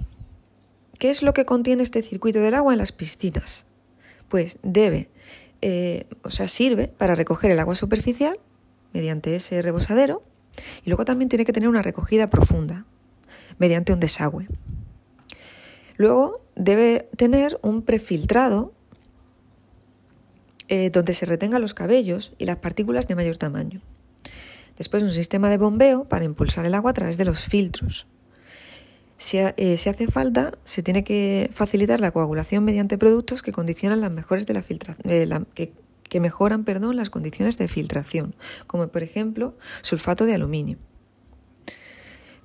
[0.99, 3.65] ¿Qué es lo que contiene este circuito del agua en las piscinas?
[4.29, 5.09] Pues debe,
[5.61, 8.39] eh, o sea, sirve para recoger el agua superficial
[8.93, 10.23] mediante ese rebosadero
[10.85, 12.85] y luego también tiene que tener una recogida profunda
[13.57, 14.47] mediante un desagüe.
[15.97, 18.73] Luego debe tener un prefiltrado
[20.69, 23.81] eh, donde se retengan los cabellos y las partículas de mayor tamaño.
[24.77, 28.07] Después un sistema de bombeo para impulsar el agua a través de los filtros.
[29.31, 34.11] Eh, si, hace falta, se tiene que facilitar la coagulación mediante productos que condicionan las
[34.11, 35.09] mejores de la filtración.
[35.09, 35.71] Eh,
[36.09, 38.35] que, mejoran perdón, las condiciones de filtración,
[38.67, 40.77] como por ejemplo sulfato de aluminio.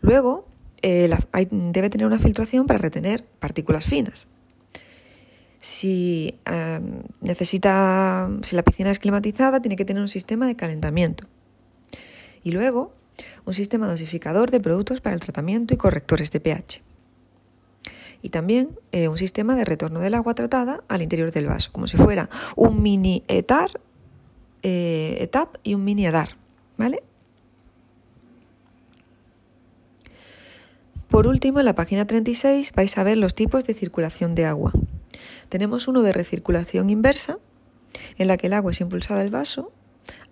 [0.01, 0.49] Luego,
[0.81, 1.11] eh,
[1.51, 4.29] debe tener una filtración para retener partículas finas.
[5.61, 6.39] Si
[7.21, 11.27] necesita, si la piscina es climatizada, tiene que tener un sistema de calentamiento.
[12.43, 12.95] Y luego,
[13.45, 16.83] un sistema dosificador de productos para el tratamiento y correctores de pH.
[18.21, 21.87] Y también eh, un sistema de retorno del agua tratada al interior del vaso, como
[21.87, 23.81] si fuera un mini etar,
[24.63, 26.37] eh, etap y un mini adar.
[26.77, 27.03] ¿Vale?
[31.09, 34.73] Por último, en la página 36 vais a ver los tipos de circulación de agua.
[35.49, 37.39] Tenemos uno de recirculación inversa,
[38.19, 39.73] en la que el agua es impulsada al vaso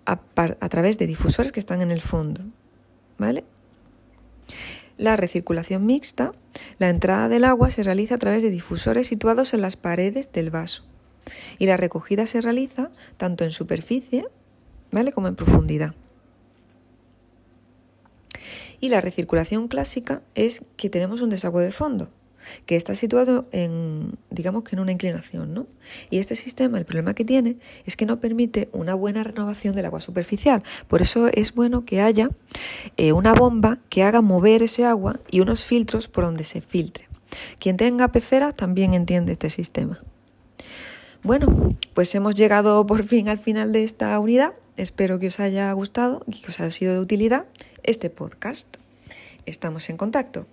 [0.05, 2.41] a través de difusores que están en el fondo,
[3.17, 3.43] ¿vale?
[4.97, 6.33] La recirculación mixta,
[6.79, 10.49] la entrada del agua se realiza a través de difusores situados en las paredes del
[10.49, 10.83] vaso
[11.59, 14.25] y la recogida se realiza tanto en superficie
[14.91, 15.11] ¿vale?
[15.11, 15.93] como en profundidad.
[18.79, 22.09] Y la recirculación clásica es que tenemos un desagüe de fondo,
[22.65, 25.67] que está situado en, digamos que en una inclinación, ¿no?
[26.09, 29.85] Y este sistema, el problema que tiene es que no permite una buena renovación del
[29.85, 30.63] agua superficial.
[30.87, 32.29] Por eso es bueno que haya
[32.97, 37.07] eh, una bomba que haga mover ese agua y unos filtros por donde se filtre.
[37.59, 39.99] Quien tenga pecera también entiende este sistema.
[41.23, 44.53] Bueno, pues hemos llegado por fin al final de esta unidad.
[44.77, 47.45] Espero que os haya gustado y que os haya sido de utilidad
[47.83, 48.77] este podcast.
[49.45, 50.45] Estamos en contacto.